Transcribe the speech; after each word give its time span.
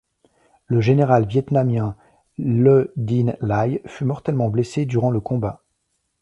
Le 0.65 0.81
général 0.81 1.27
vietnamien 1.27 1.95
Le 2.39 2.91
Dinh 2.95 3.37
Lai 3.39 3.83
fut 3.85 4.03
mortellement 4.03 4.49
blessé 4.49 4.87
durant 4.87 5.11
le 5.11 5.19
combat. 5.19 5.61